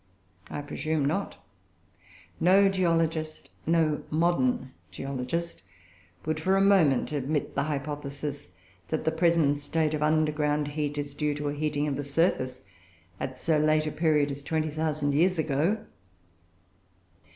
[0.49, 1.37] I presume not;
[2.39, 5.61] no geologist no modern geologist
[6.25, 8.49] would for a moment admit the hypothesis
[8.87, 12.63] that the present state of underground heat is due to a heating of the surface
[13.19, 15.85] at so late a period as 20,000 years ago.